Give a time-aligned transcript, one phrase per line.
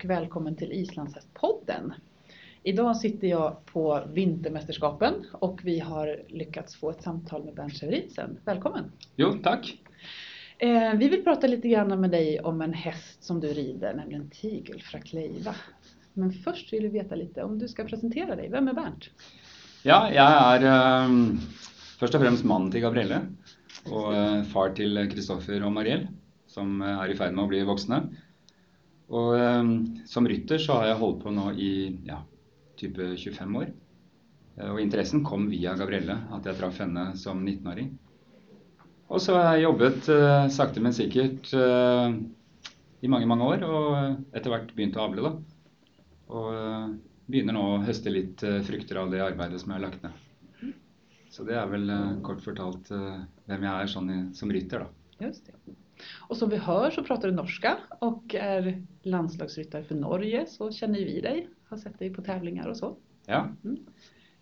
[0.00, 1.94] och välkommen till Islandshästpodden.
[2.62, 8.38] Idag sitter jag på Vintermästerskapen och vi har lyckats få ett samtal med Bernt Severinsen.
[8.44, 8.92] Välkommen!
[9.16, 9.78] Jo, tack!
[10.58, 14.30] Eh, vi vill prata lite grann med dig om en häst som du rider, nämligen
[14.30, 15.54] Tigel Frakleiva.
[16.12, 18.48] Men först vill vi veta lite om du ska presentera dig.
[18.48, 19.10] Vem är Bernt?
[19.82, 21.40] Ja, jeg er um,
[22.00, 23.20] først og fremst mannen til Gabrielle.
[23.90, 26.08] Og uh, far til Kristoffer og Mariell,
[26.48, 28.04] som er i ferd med å bli voksne.
[29.10, 29.70] Og um,
[30.06, 31.70] som rytter så har jeg holdt på nå i
[32.06, 32.20] ja,
[32.78, 33.72] type 25 år.
[34.60, 37.90] Uh, og interessen kom via Gabrielle, at jeg traff henne som 19-åring.
[39.10, 40.06] Og så har jeg jobbet
[40.54, 45.32] sakte, men sikkert i mange, mange år, og etter hvert begynt å avle, da.
[46.30, 46.92] Og
[47.26, 50.78] begynner nå å høste litt frukter av det arbeidet som jeg har lagt ned.
[51.34, 51.90] Så det er vel
[52.22, 55.26] kort fortalt hvem jeg er sånn i, som rytter, da.
[55.26, 55.58] Just det.
[56.18, 60.46] Och som vi hör så pratar du norska och är landslagsryttare för Norge.
[60.46, 62.96] Så känner vi dig, har sett dig på tävlingar och så.
[63.26, 63.48] Ja.
[63.64, 63.78] Mm.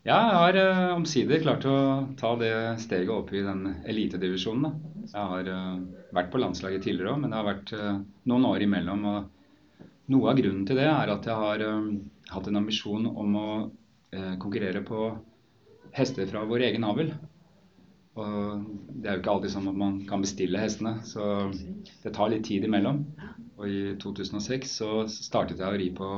[0.03, 1.79] ja jeg har uh, omsider klart å
[2.17, 4.79] ta det steget opp i den elitedivisjonen.
[5.12, 5.81] Jeg har uh,
[6.14, 7.98] vært på landslaget tidligere òg, men det har vært uh,
[8.31, 9.05] noen år imellom.
[9.05, 11.62] og Noe av grunnen til det er at jeg har
[12.33, 13.48] hatt en ambisjon om å
[14.41, 15.11] konkurrere på
[15.92, 17.11] hester fra vår egen avl.
[18.19, 18.64] Og
[18.98, 21.48] det er jo ikke alltid sånn at man kan bestille hestene, så
[22.02, 23.05] det tar litt tid imellom.
[23.58, 26.11] Og i 2006 så startet jeg å ri på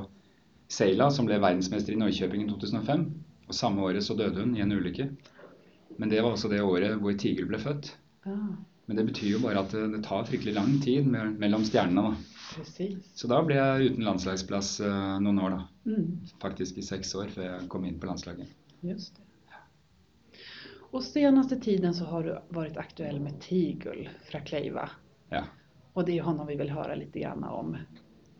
[0.71, 3.05] Seila, som ble verdensmester i Norrköping i 2005.
[3.51, 5.09] Og samme året så døde hun i en ulykke.
[5.99, 7.93] Men det var også det året hvor Tigel ble født.
[8.25, 12.11] Men det betyr jo bare at det, tar fryktelig lang tid mellom stjernene.
[12.11, 12.31] da.
[13.15, 15.91] Så da ble jeg uten landslagsplass uh, noen år, da.
[15.91, 16.31] Mm.
[16.43, 18.51] Faktisk i seks år før jeg kom inn på landslaget.
[18.87, 19.30] Just det.
[20.91, 24.91] Och senaste tiden så har du varit aktuell med Tigul Frakleiva.
[25.29, 25.45] Ja.
[25.93, 27.77] Och det är honom vi vill höra lite grann om.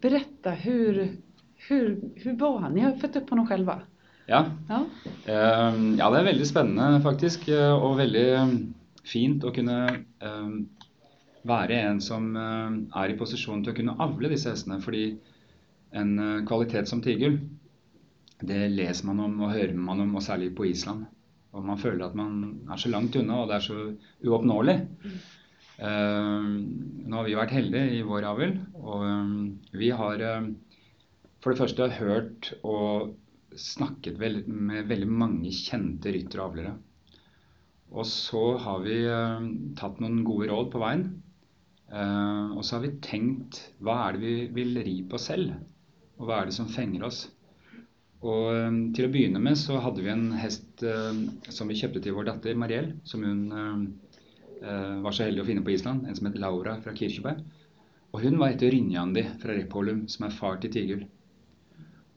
[0.01, 1.17] Berätta, hur,
[1.57, 2.73] hur, hur var han?
[2.73, 3.83] Ni har fött upp honom själva?
[4.27, 4.45] Ja.
[4.69, 4.85] Ja.
[5.29, 8.53] Uh, ja, det er veldig spennende faktisk, eh, og veldig ehm,
[9.03, 9.79] fint å kunne
[10.23, 10.53] uh,
[11.43, 14.79] være en som er i posisjon til å kunne avle disse hestene.
[14.85, 15.05] Fordi
[15.91, 17.41] en eh, kvalitet som Tigul,
[18.41, 21.09] det leser man om og hører man om, og særlig på Island.
[21.51, 22.35] Og man føler at man
[22.71, 23.79] er så langt unna, og det er så
[24.27, 24.77] uoppnåelig.
[25.81, 26.45] Uh,
[27.09, 29.33] nå har vi vært heldige i vår avl, og um,
[29.73, 30.51] vi har uh,
[31.41, 33.15] for det første hørt og
[33.57, 36.75] snakket vel, med veldig mange kjente ryttere og avlere.
[37.91, 39.49] Og så har vi uh,
[39.81, 41.11] tatt noen gode råd på veien.
[41.91, 45.57] og så har vi tenkt hva er det vi vil ri på selv?
[46.21, 47.25] Og hva er det som fenger oss?
[48.21, 51.15] Og um, Til å begynne med så hadde vi en hest uh,
[51.49, 55.65] som vi kjøpte til vår datter Mariell, som hun uh, var så heldig å finne
[55.65, 56.05] på Island.
[56.05, 57.41] En som het Laura fra Kirkeberg.
[58.11, 61.05] Og hun var etter Rynjandi fra Repolum, som er far til Tigul.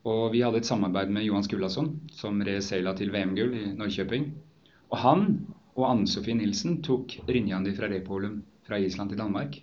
[0.09, 4.25] Og vi hadde et samarbeid med Johan Skulason, som red seila til VM-gull i Norrköping.
[4.91, 5.27] Og han
[5.77, 9.61] og Anne Sofie Nilsen tok Rynjandi fra Repolum fra Island til Danmark.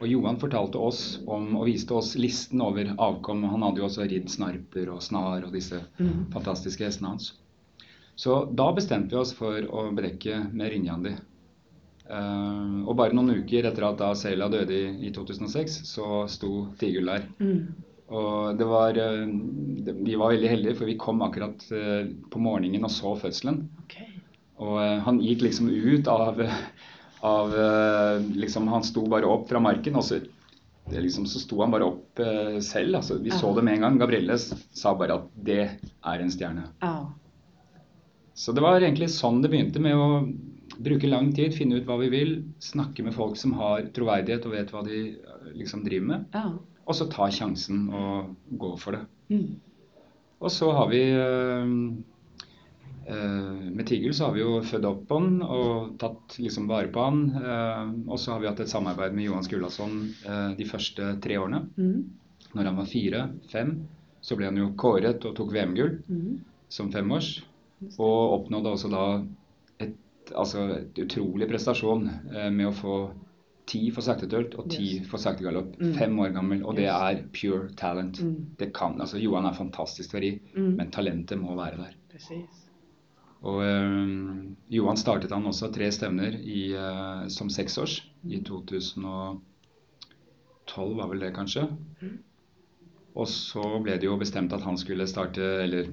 [0.00, 3.44] Og Johan fortalte oss om, og viste oss listen over avkom.
[3.52, 6.30] Han hadde jo også ridd snarper og snar og disse mm.
[6.32, 7.34] fantastiske hestene hans.
[8.16, 11.14] Så da bestemte vi oss for å brekke med Rinjandi.
[12.10, 16.66] Uh, og bare noen uker etter at da Seila døde i, i 2006, så sto
[16.80, 17.28] Tigul der.
[17.38, 17.60] Mm.
[18.10, 19.28] Og det var uh,
[19.86, 23.62] det, Vi var veldig heldige, for vi kom akkurat uh, på morgenen og så fødselen.
[23.84, 24.08] Okay.
[24.60, 26.42] Og han gikk liksom ut av
[27.20, 30.20] av eh, liksom, Han sto bare opp fra marken, og så,
[30.90, 32.96] liksom, så sto han bare opp uh, selv.
[33.00, 33.98] Altså, vi så det med en gang.
[34.00, 36.66] Gabrielle sa bare at det er en stjerne.
[36.82, 36.94] Ja.
[38.34, 40.24] Så det var egentlig sånn det begynte, med å
[40.80, 44.54] bruke lang tid, finne ut hva vi vil, snakke med folk som har troverdighet og
[44.56, 45.02] vet hva de
[45.52, 46.28] liksom driver med.
[46.32, 46.46] Ja.
[46.88, 49.04] Og så ta sjansen og gå for det.
[49.30, 49.60] Mm.
[50.40, 51.68] Og så har vi øh,
[53.10, 56.90] Eh, med Tigel så har vi jo født opp på han og tatt liksom vare
[56.92, 57.22] på han.
[57.36, 59.96] Eh, og så har vi hatt et samarbeid med Johan Skulason
[60.26, 61.64] eh, de første tre årene.
[61.76, 62.50] Mm.
[62.56, 63.74] Når han var fire-fem,
[64.20, 66.38] så ble han jo kåret og tok VM-gull mm.
[66.72, 67.38] som femårs.
[67.96, 69.04] Og oppnådde også da
[69.80, 69.96] et,
[70.34, 72.08] altså et utrolig prestasjon
[72.52, 72.96] med å få
[73.70, 75.06] ti for saktetølt og ti yes.
[75.10, 75.76] for sakte galopp.
[75.78, 75.92] Mm.
[75.98, 78.20] Fem år gammel, og det er pure talent.
[78.24, 78.50] Mm.
[78.58, 80.72] Det kan, altså Johan er fantastisk til å ri, mm.
[80.80, 81.94] men talentet må være der.
[82.10, 82.66] Precis.
[83.40, 84.08] Og øh,
[84.68, 89.40] Johan startet han også tre stevner i, øh, som seksårs i 2012,
[90.76, 91.68] var vel det kanskje.
[93.16, 95.88] Og så ble det jo bestemt at han skulle starte, eller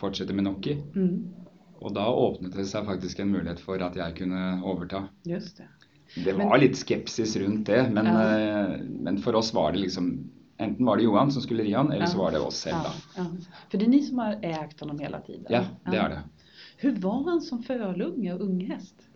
[0.00, 0.74] fortsette med Nokki.
[0.94, 1.30] Mm.
[1.80, 5.06] Og da åpnet det seg faktisk en mulighet for at jeg kunne overta.
[5.28, 5.70] Just det.
[6.14, 8.22] Det var men, litt skepsis rundt det, men, ja.
[8.26, 10.10] uh, men, for oss var det liksom
[10.60, 12.90] enten var det Johan som skulle ri han, eller så var det oss selv, ja,
[12.90, 13.22] da.
[13.22, 13.60] ja.
[13.70, 15.46] For det er ni som har eid ham hele tiden?
[15.48, 16.18] Ja, det er det.
[16.80, 19.06] Hur var han som fölunge og unghest?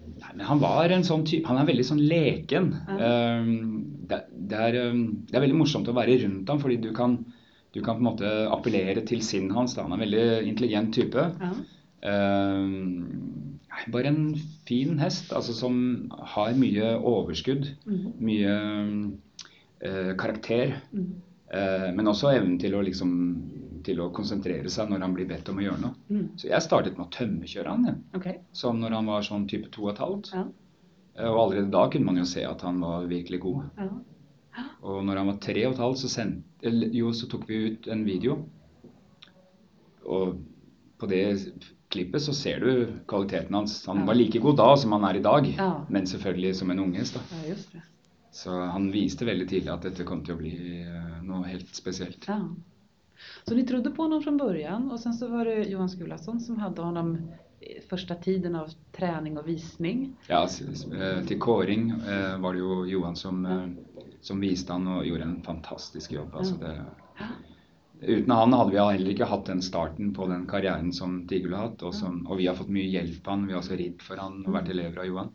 [0.00, 2.70] Nei, men han var en sånn type Han er veldig sånn leken.
[2.88, 2.96] Ja.
[3.08, 3.52] Ehm,
[4.10, 7.18] det, det, er, um, det er veldig morsomt å være rundt ham, fordi du kan,
[7.74, 9.76] du kan på en måte appellere til sinnet hans.
[9.76, 9.84] Da.
[9.86, 11.26] Han er en veldig intelligent type.
[11.40, 11.52] Ja.
[12.10, 13.58] Ehm,
[13.92, 14.36] bare en
[14.68, 15.74] fin hest altså, som
[16.34, 17.70] har mye overskudd.
[17.86, 18.06] Mm.
[18.20, 18.54] Mye
[19.86, 20.76] uh, karakter.
[20.92, 21.10] Mm.
[21.50, 23.14] Uh, men også evnen til å, liksom,
[23.84, 25.94] til å konsentrere seg når han blir bedt om å gjøre noe.
[26.10, 26.26] Mm.
[26.36, 28.02] Så jeg startet med å tømmekjøre han, igjen.
[28.16, 28.38] Okay.
[28.52, 30.32] Som når han var sånn type to og et halvt.
[30.34, 30.44] Ja.
[31.18, 33.64] Eh, Og allerede da kunne man jo se at han var virkelig god.
[33.78, 33.90] Ja.
[34.82, 37.86] Og når han var tre og et halvt, så, sendte, jo, så tok vi ut
[37.88, 38.38] en video.
[40.04, 40.40] Og
[41.00, 41.22] på det
[41.90, 42.70] klippet så ser du
[43.10, 43.84] kvaliteten hans.
[43.86, 44.04] Han Ja.
[44.06, 45.84] var like god da som han er i dag, Ja.
[45.88, 47.16] men selvfølgelig som en unghest.
[47.74, 47.80] ja.
[48.32, 52.24] Så han viste veldig tidlig at dette kom til å bli eh, noe helt spesielt.
[53.44, 56.58] Så ni trodde på honom från början och sen så var det Johan Skulason som
[56.58, 57.18] hade honom
[57.88, 60.16] första tiden av träning och visning.
[60.28, 60.48] Ja,
[61.00, 63.68] eh, Til kåring eh, var det jo Johan som, eh,
[64.20, 66.34] som viste han og gjorde en fantastisk jobb.
[66.34, 66.74] Altså det,
[68.00, 71.68] uten han hadde vi heller ikke hatt den starten på den karrieren som Tigul har
[71.68, 71.82] hatt.
[71.82, 73.46] Og, som, og vi har fått mye hjelp av han.
[73.46, 75.34] Vi har også ridd for han og vært elever av Johan.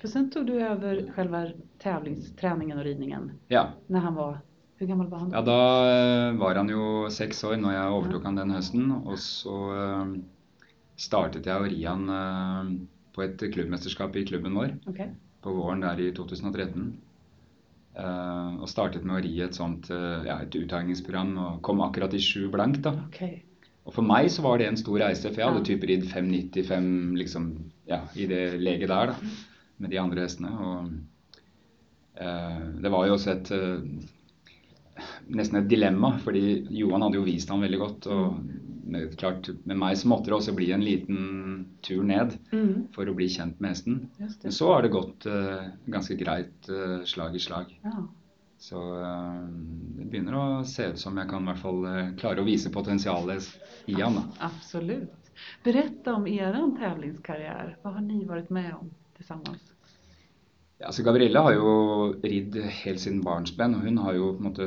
[0.00, 1.48] För sen tog du över själva
[1.78, 4.38] tävlingsträningen och ridningen Ja, när han var,
[4.78, 8.26] hur gammel var han ja da eh, var han jo seks år når jeg overtok
[8.28, 8.90] han den høsten.
[8.98, 10.12] Og så eh,
[11.00, 12.70] startet jeg å ri han eh,
[13.16, 14.76] på et klubbmesterskap i klubben vår.
[14.90, 15.08] okay.
[15.46, 16.90] på våren der i 2013.
[17.96, 22.20] Eh, og startet med å ri et sånt ja, et uttagningsprogram og kom akkurat i
[22.20, 22.82] sju blank.
[22.84, 22.92] da.
[23.08, 23.40] Okay.
[23.86, 27.16] Og for meg så var det en stor reise, for jeg hadde type ridd 595
[27.16, 27.44] liksom,
[27.86, 29.16] ja, i det leget der da,
[29.78, 30.50] med de andre hestene.
[30.58, 30.90] Og
[32.82, 33.50] det var jo også et
[35.34, 38.06] nesten et dilemma, fordi Johan hadde jo vist ham veldig godt.
[38.12, 38.38] og
[38.86, 41.16] med, klart, med meg så måtte det også bli en liten
[41.82, 43.98] tur ned Mm, for å bli kjent med hesten.
[44.18, 47.72] Men så har det gått uh, ganske greit uh, slag i slag.
[47.82, 48.06] Ja.
[48.62, 49.42] Så uh,
[49.98, 51.82] det begynner å se ut som jeg kan i hvert fall
[52.20, 53.50] klare å vise potensialet
[53.90, 54.20] i ham.
[54.20, 54.50] Da.
[54.52, 55.32] Absolut.
[55.66, 57.76] Berätta om er tävlingskarriär.
[57.82, 59.75] Hva har ni vært med om tillsammans?
[60.82, 61.70] Ja, så Gabrielle har jo
[62.20, 64.66] ridd helt siden barnsben, og hun har jo på en måte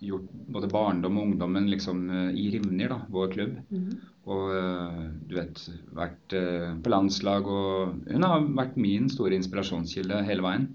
[0.00, 3.58] gjort både barndom og ungdommen liksom eh, i Rimner, da, vår klubb.
[3.70, 3.90] Mm.
[4.30, 5.60] Og eh, du vet,
[5.96, 10.70] vært eh, på landslag og Hun har vært min store inspirasjonskilde hele veien.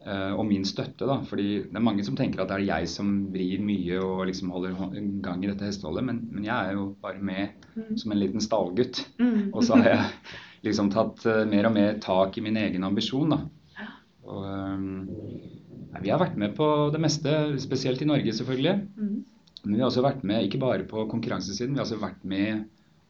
[0.00, 1.18] Og min støtte, da.
[1.28, 4.48] Fordi det er mange som tenker at det er jeg som vrir mye og liksom
[4.48, 4.78] holder
[5.20, 7.96] gang i dette hesteholdet, men, men jeg er jo bare med Mm.
[8.00, 9.02] som en liten stallgutt.
[9.20, 9.50] Mm.
[9.52, 10.06] Og så har jeg
[10.66, 13.40] liksom tatt eh, mer og mer tak i min egen ambisjon, da.
[14.30, 18.76] Og eh, vi har vært med på det meste, spesielt i Norge selvfølgelig.
[18.96, 19.16] Mm.
[19.64, 22.64] Men vi har også vært med, ikke bare på konkurransesiden, vi har også vært med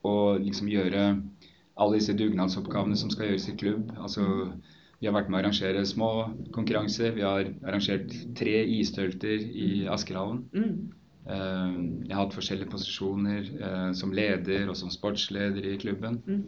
[0.06, 1.04] å liksom gjøre
[1.80, 3.92] alle disse dugnadsoppgavene som skal gjøres i klubb.
[4.00, 4.24] Altså,
[5.00, 6.10] vi har vært med å arrangere små
[6.52, 7.14] konkurranser.
[7.16, 10.42] Vi har arrangert tre istølter i Askerhallen.
[10.52, 10.74] Mm.
[11.30, 16.20] Eh, Jeg har hatt forskjellige posisjoner eh, som leder og som sportsleder i klubben.
[16.26, 16.42] Mm.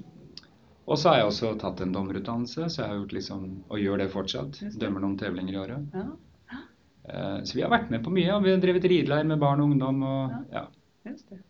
[0.84, 4.02] Og så har jeg også tatt en dommerutdannelse, så jeg har gjort liksom, og gjør
[4.02, 4.58] det fortsatt.
[4.80, 5.88] Dømmer noen tevlinger i året.
[5.94, 6.10] Ja,
[7.02, 7.44] Ja.
[7.44, 8.28] Så vi har vært med på mye.
[8.34, 10.02] og Vi har drevet rideleir med barn og ungdom.
[10.02, 10.66] og ja.
[11.06, 11.40] just det.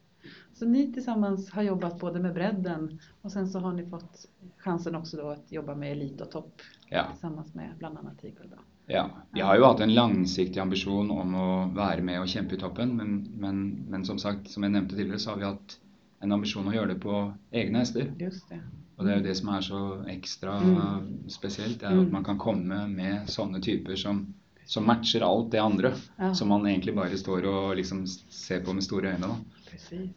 [0.52, 2.84] Så ni sammen har jobbet både med bredden
[3.22, 4.26] og sen så har ni fått
[4.58, 7.04] chansen også då att jobba med elit og topp ja.
[7.20, 8.54] sammen med bland annat Tigel.
[8.86, 12.58] Ja, Vi har jo hatt en langsiktig ambisjon om å være med og kjempe i
[12.60, 15.78] toppen, men, men, men som sagt, som jeg nevnte tidligere, så har vi hatt
[16.20, 18.12] en ambisjon å gjøre det på egne hester.
[18.18, 18.60] Just det.
[19.02, 19.80] Og det er jo det som er så
[20.12, 21.28] ekstra Mm.
[21.28, 22.12] spesielt, er at Mm.
[22.12, 24.20] man kan komme med sånne typer som,
[24.64, 25.90] som matcher alt det andre.
[26.20, 26.32] Ja.
[26.34, 29.20] Som man egentlig bare står og liksom ser på med store øyne.
[29.26, 29.36] da.
[29.66, 30.10] Precis.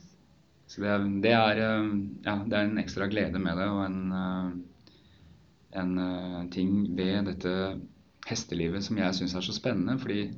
[0.67, 1.89] Så det det er, eh,
[2.25, 7.25] ja, det er en ekstra glede med det, og en, eh, en eh, ting ved
[7.25, 7.79] dette
[8.27, 9.99] hestelivet som jeg syns er så spennende.
[9.99, 10.29] Fordi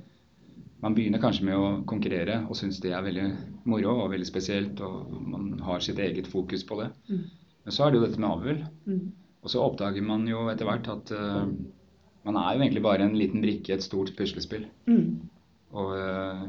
[0.81, 4.79] man begynner kanskje med å konkurrere og syns det er veldig moro og veldig spesielt,
[4.81, 6.91] og man har sitt eget fokus på det.
[7.09, 7.23] Mm.
[7.67, 8.59] Men så er det jo dette med avl.
[8.87, 9.07] Mm.
[9.43, 11.43] Og så oppdager man jo etter hvert at uh,
[12.27, 14.69] man er jo egentlig bare en liten brikke i et stort puslespill.
[14.87, 15.27] Mm.
[15.75, 16.45] Og uh,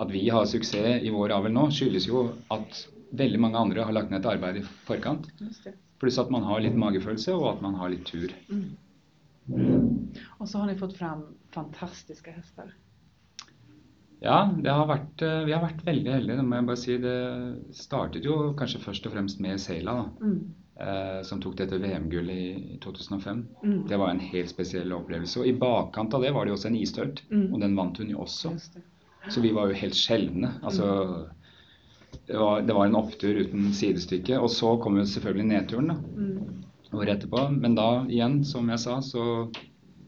[0.00, 2.80] at vi har suksess i vår avl nå, skyldes jo at
[3.16, 5.28] veldig mange andre har lagt ned et arbeid i forkant.
[6.00, 8.32] Pluss at man har litt magefølelse, og at man har litt tur.
[8.48, 8.72] Mm.
[10.40, 12.72] Og så har ni fått fram fantastiske hästar.
[14.22, 16.96] Ja, det har vært, eh, vi har vært veldig heldige, det må jeg bare si.
[16.98, 17.16] Det
[17.76, 19.92] startet jo kanskje først og fremst med Seila.
[19.92, 20.26] da.
[20.26, 20.38] Mm.
[20.78, 23.38] eh, som tok dette VM-gullet i, i 2005.
[23.64, 23.86] Mm.
[23.88, 25.38] Det var en helt spesiell opplevelse.
[25.40, 27.46] Og i bakkant av det var det jo også en istølt, Mm.
[27.54, 28.52] og den vant hun jo også.
[29.30, 30.50] Så vi var jo helt sjeldne.
[30.62, 31.28] Altså,
[32.28, 34.36] det, var, det var en opptur uten sidestykke.
[34.38, 36.62] Og så kom jo selvfølgelig nedturen da, Mm.
[36.92, 37.46] året etterpå.
[37.60, 39.48] Men da igjen, som jeg sa, så,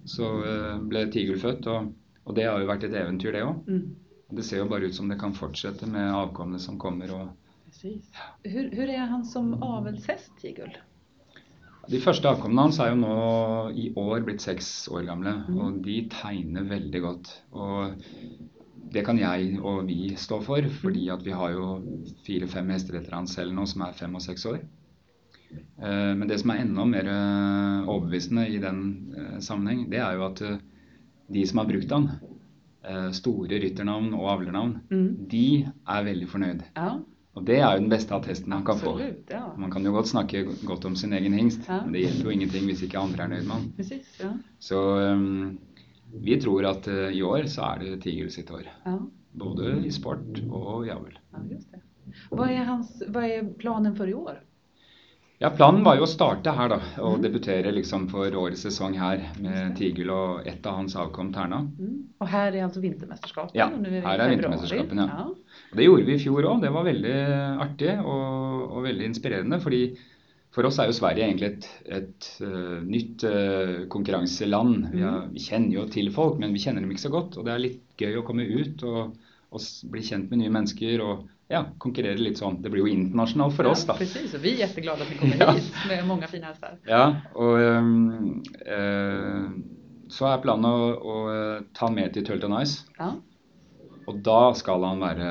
[0.05, 1.67] så eh, ble Tigel født.
[1.67, 1.93] Og,
[2.29, 3.63] og det har jo vært et eventyr, det òg.
[3.69, 3.97] Mm.
[4.37, 7.11] Det ser jo bare ut som det kan fortsette med avkommene som kommer.
[7.17, 7.29] og
[7.81, 7.97] Hvor
[8.45, 10.77] Hur, hur är han som avelshest, Tigul?
[11.89, 13.13] De første avkommene hans er jo nå
[13.73, 15.59] i år blitt seks år gamle, Mm.
[15.59, 17.31] og de tegner veldig godt.
[17.53, 17.95] Og
[18.93, 21.81] det kan jeg og vi stå for, fordi at vi har jo
[22.27, 24.61] fire-fem hester etter han selv nå som er fem og seks år.
[25.81, 30.13] Eh, Men det som er enda mer eh, overbevisende i den eh, sammenheng, det er
[30.15, 30.43] jo at
[31.33, 32.09] de som har brukt han,
[32.85, 35.29] eh, store rytternavn og avlernavn, Mm.
[35.29, 36.63] de er veldig fornøyd.
[36.77, 36.99] Ja,
[37.37, 38.99] Og det er jo den beste attesten han kan få.
[39.31, 39.53] Ja.
[39.57, 41.85] Man kan jo godt snakke godt om sin egen hingst, Ja.
[41.85, 43.73] men det hjelper jo ingenting hvis ikke andre er nøyd med han.
[43.77, 44.33] Precis, ja.
[44.59, 45.59] Så um,
[46.21, 48.65] vi tror at uh, i år så er det Tigel sitt år.
[48.87, 48.99] ja.
[49.39, 51.13] Både i sport og i avl.
[51.33, 51.81] Ja, just det.
[52.31, 54.41] Vad är, hans, hva er planen for i år?
[55.39, 56.79] Ja, planen var jo å starte her, da.
[57.07, 61.61] Og debutere liksom for årets sesong her med Tigul og ett av hans avkom Terna.
[61.79, 62.01] Mm.
[62.19, 63.55] Og her er altså vintermesterskapet?
[63.55, 64.35] Ja, her er är vi i här är februari.
[64.35, 65.07] vintermästerskapen, ja.
[65.07, 65.77] ja.
[65.79, 66.63] Det gjorde vi i fjor òg.
[66.63, 67.15] Det var veldig
[67.63, 69.61] artig og, og veldig inspirerende.
[69.61, 69.83] fordi
[70.51, 74.89] for oss er jo Sverige egentlig et, et uh, nytt uh, konkurranseland.
[74.91, 77.39] Vi, har, vi kjenner jo til folk, men vi kjenner dem ikke så godt.
[77.39, 79.15] Og det er litt gøy å komme ut og,
[79.55, 82.59] og bli kjent med nye mennesker og ja, konkurrere litt sånn.
[82.63, 83.99] Det blir jo internasjonalt for oss, Ja, da.
[83.99, 85.53] precis, og vi er jätteglada at vi kommer Ja.
[85.57, 86.79] hit med mange fina hester.
[86.89, 89.49] Ja, og um, uh,
[90.13, 92.87] så er planen å, å eh, ta han med til Tølton Ice.
[92.99, 93.11] Ja.
[94.09, 95.27] Og da skal han være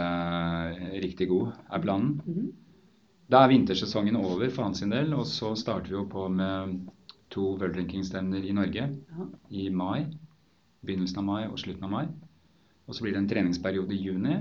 [1.01, 2.12] riktig god, er planen.
[2.25, 2.51] Mhm.
[3.27, 6.77] Da er vintersesongen over for hans del, og så starter vi jo på med
[7.33, 9.25] to World Ranking-stevner i Norge Ja.
[9.51, 10.05] i mai.
[10.86, 12.05] Begynnelsen av mai og slutten av mai.
[12.88, 14.38] Og så blir det en treningsperiode i juni.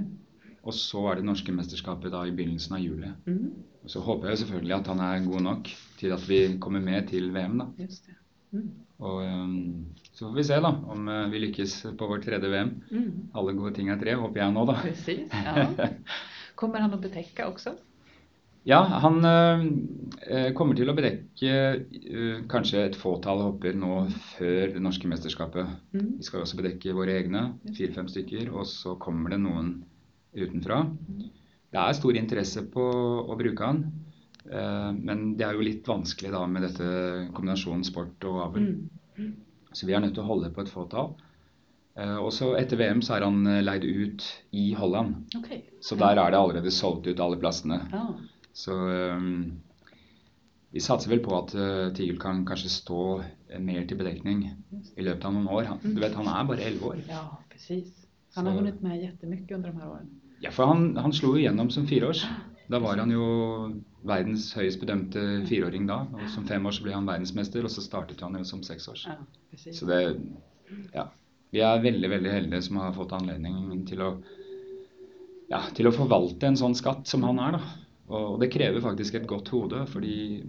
[0.67, 3.13] Og så er det norske mesterskapet da i begynnelsen av juli.
[3.29, 3.53] Mm.
[3.87, 5.71] Og så håper jeg selvfølgelig at han er god nok
[6.01, 7.69] til at vi kommer med til VM, da.
[7.79, 8.17] Just det.
[8.51, 8.71] Mm.
[9.07, 12.73] Og um, så får vi se da om uh, vi lykkes på vårt tredje VM.
[12.91, 13.11] Mm.
[13.37, 14.79] Alle gode ting er tre, håper jeg nå, da.
[14.83, 15.67] Precis, ja.
[16.61, 17.77] Kommer han å bedekke også?
[18.67, 21.51] Ja, han øh, kommer til å bedekke
[21.87, 24.01] øh, kanskje et fåtall hopper nå
[24.33, 25.69] før det norske mesterskapet.
[25.95, 26.17] Mm.
[26.17, 27.45] Vi skal også bedekke våre egne,
[27.77, 29.71] fire-fem stykker, og så kommer det noen
[30.37, 30.83] utenfra.
[31.73, 32.85] Det er stor interesse på
[33.27, 33.83] å bruke han,
[34.47, 36.89] øh, men det er jo litt vanskelig da med dette
[37.37, 38.69] kombinasjonen sport og avl.
[39.17, 39.33] Mm.
[39.77, 41.15] Så vi er nødt til å holde på et fåtall.
[41.97, 44.25] Eh, og så etter VM så er han eh, leid ut
[44.57, 45.23] i Holland.
[45.39, 45.63] Okay.
[45.81, 47.81] Så der er det allerede solgt ut alle plassene.
[47.97, 48.13] Ah.
[48.57, 49.57] Så um,
[50.73, 54.45] vi satser vel på at uh, Tigel kan kanskje stå eh, mer til bedekning
[54.97, 55.71] i løpet av noen år.
[55.73, 57.03] Han, du vet, han er bare 11 år.
[57.09, 57.93] ja, precis.
[58.37, 60.11] Han har vunnet med jättemycket under de här åren.
[60.45, 62.25] Ja, for han, han slo jo gjennom som fireårs.
[62.69, 63.27] Da var han jo
[64.07, 66.03] verdens høyest bedømte fireåring da.
[66.17, 69.07] Og som femårs ble han verdensmester, og så startet han jo som seksårs.
[69.09, 69.21] Ja.
[69.73, 70.01] Så det
[70.95, 71.09] Ja.
[71.55, 74.09] Vi er veldig, veldig heldige som har fått anledning til å
[75.49, 77.61] ja, til å forvalte en sånn skatt som han er, da.
[78.19, 80.43] Og det krever faktisk et godt hode, fordi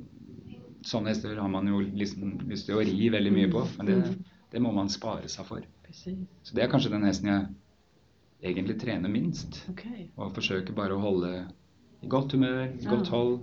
[0.85, 3.63] sånne hester har man jo liksom lyst til å ri veldig mye på.
[3.77, 3.97] Men det,
[4.53, 5.63] det må man spare seg for.
[5.93, 7.45] Så det er kanskje den hesten jeg
[8.43, 9.63] egentlig trener minst.
[9.71, 10.07] Okay.
[10.17, 11.31] Og forsøker bare å holde
[12.03, 13.11] i godt humør, i godt Ja.
[13.15, 13.39] hold.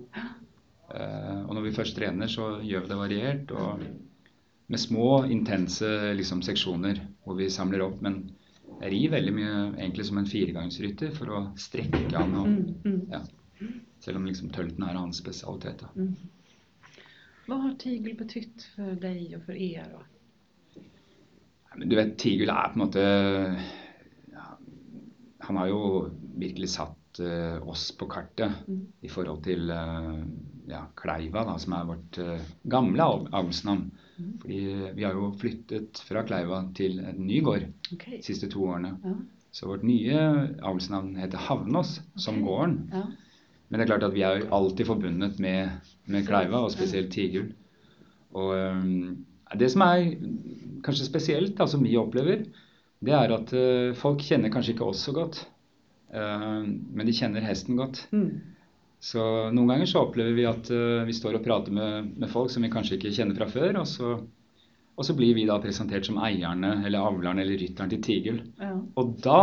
[0.94, 3.50] Eh, og når vi først trener, så gjør vi det variert.
[3.52, 3.80] og
[4.68, 5.84] med små, intense
[6.16, 8.00] liksom, seksjoner hvor vi samler opp.
[8.02, 8.30] Men
[8.80, 12.34] jeg rir veldig mye egentlig som en firegangsrytter for å strekke han.
[12.34, 13.20] Og, Mm, mm, ja.
[14.00, 15.82] Selv om liksom tølten er hans spesialitet.
[15.96, 16.14] Mm.
[17.46, 19.84] Vad har Tigel betytt for deg og for er?
[19.92, 20.02] Då?
[21.76, 23.04] Men du vet, Tigel er på en måte
[25.46, 25.80] Han har jo
[26.40, 28.80] virkelig satt uh, oss på kartet Mm.
[29.04, 30.22] i forhold til uh,
[30.70, 33.90] ja, Kleiva, da, som er vårt uh, gamle av- avlsnavn.
[34.16, 34.32] Mm.
[34.42, 34.58] Fordi
[34.96, 38.18] vi har jo flyttet fra Kleiva til en ny gård okay.
[38.18, 38.94] de siste to årene.
[39.04, 39.14] Ja.
[39.54, 40.18] Så vårt nye
[40.66, 42.78] avlsnavn heter Havnås, som gården.
[42.92, 43.04] Ja.
[43.68, 45.70] Men det er klart at vi er jo alltid forbundet med,
[46.10, 47.52] med Kleiva, og spesielt Tigul.
[48.34, 49.24] Og um,
[49.54, 50.08] det som er
[50.84, 52.42] kanskje spesielt, da, som vi opplever,
[53.04, 55.44] det er at øh, folk kjenner kanskje ikke oss så godt.
[56.14, 58.06] øh, men de kjenner hesten godt.
[58.12, 58.30] Mm.
[59.04, 59.20] Så
[59.52, 62.64] noen ganger så opplever vi at øh, vi står og prater med, med folk som
[62.64, 64.14] vi kanskje ikke kjenner fra før, og så,
[64.96, 68.40] og så blir vi da presentert som eierne eller avleren eller rytteren til Tigel.
[68.62, 68.72] Ja.
[68.96, 69.42] Og da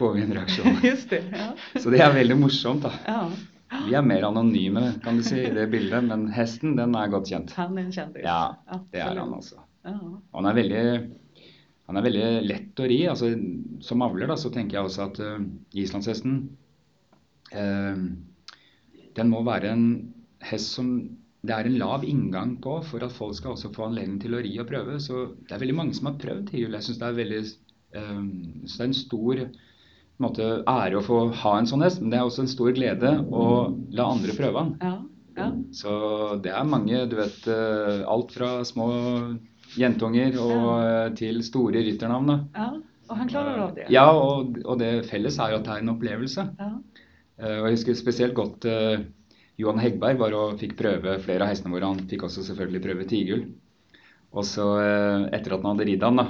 [0.00, 0.80] får vi en reaksjon.
[0.90, 1.22] Just det.
[1.30, 1.52] Ja.
[1.78, 2.94] Så det er veldig morsomt, da.
[3.06, 3.22] Ja.
[3.86, 7.28] Vi er mer anonyme kan du si, i det bildet, men hesten den er godt
[7.30, 7.52] kjent.
[7.54, 8.24] Han er en kjendis.
[8.26, 8.40] Ja,
[8.90, 9.36] det er han.
[9.86, 9.92] Ja.
[9.94, 10.82] Og Han er veldig,
[11.90, 13.00] han er veldig lett å ri.
[13.10, 13.32] altså
[13.82, 15.40] Som avler da, så tenker jeg også at uh,
[15.74, 16.36] islandshesten
[17.50, 18.04] uh,
[19.18, 19.88] Den må være en
[20.46, 20.92] hest som
[21.40, 24.42] det er en lav inngang på for at folk skal også få anledning til å
[24.44, 24.98] ri og prøve.
[25.00, 26.76] Så det er veldig mange som har prøvd tiurhjul.
[26.76, 27.40] Jeg syns det er veldig
[27.90, 32.12] så det er en stor en måte, ære å få ha en sånn hest, men
[32.12, 33.44] det er også en stor glede å
[33.96, 34.74] la andre prøve han.
[34.84, 34.92] Ja.
[35.40, 35.48] ja.
[35.74, 35.94] Så
[36.44, 37.48] det er mange, du vet,
[38.04, 38.90] alt fra små
[39.78, 42.26] jentunger og eh, til store rytternavn.
[42.32, 42.38] da.
[42.56, 42.70] ja.
[43.10, 43.88] Og han klarer av det.
[43.90, 46.44] Ja, og, og det felles er jo at det er en opplevelse.
[46.60, 46.68] Ja.
[47.40, 49.00] Eh, Og jeg husker spesielt godt uh,
[49.58, 51.90] Johan Hegberg var og fikk prøve flere av hestene våre.
[51.90, 53.42] Han fikk også selvfølgelig prøve Tigul.
[54.30, 56.28] Og så uh, etter at han hadde ridd han, da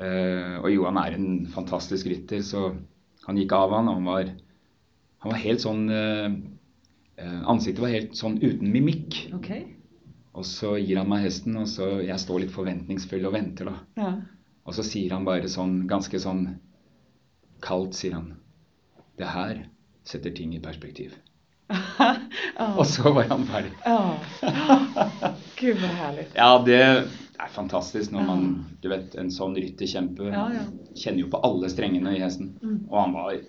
[0.00, 2.70] eh, Og Johan er en fantastisk rytter, så
[3.26, 4.32] han gikk av han, og han var,
[5.24, 6.28] han var helt sånn eh,
[7.20, 9.26] eh, Ansiktet var helt sånn uten mimikk.
[9.36, 9.50] Ok.
[10.36, 13.76] Og så gir han meg hesten, og så jeg står litt forventningsfull og venter, da.
[13.96, 14.10] Ja.
[14.66, 16.42] Og så sier han bare sånn, ganske sånn
[17.64, 18.34] kaldt, sier han.
[19.16, 19.62] Det her
[20.06, 21.14] setter ting i perspektiv.
[21.72, 22.76] oh.
[22.78, 23.72] Og så var han ferdig.
[23.88, 24.20] oh.
[25.56, 26.26] Gud så herlig.
[26.36, 28.44] Ja, det er fantastisk når man
[28.82, 30.62] Du vet, en sånn rytterkjempe Ja, ja.
[30.94, 32.52] kjenner jo på alle strengene i hesten.
[32.62, 32.76] Mm.
[32.90, 33.40] Og han var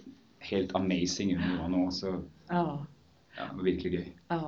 [0.48, 2.16] helt amazing under Johan òg, så
[2.50, 2.64] Ja.
[3.38, 4.08] ja, det var virkelig gøy.
[4.32, 4.42] Ja.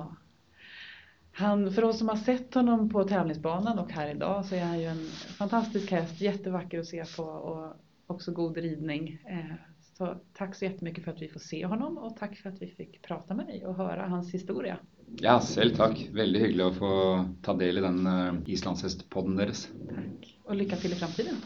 [1.40, 4.80] Han, för oss som har sett honom på tävlingsbanan och här idag så är han
[4.80, 5.06] ju en
[5.38, 9.18] fantastisk häst, jättevacker att se på och också god ridning.
[9.30, 9.54] Eh,
[10.00, 12.66] Så tack så jättemycket för att vi får se honom och tack för att vi
[12.66, 14.76] fick prata med dig och höra hans historia.
[15.18, 16.08] Ja, selv takk.
[16.12, 19.68] Veldig hyggelig å få ta del i den uh, islandshestpodden deres.
[19.88, 20.38] Tack.
[20.44, 21.36] Och lycka till i framtiden.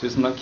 [0.00, 0.40] Tusen takk.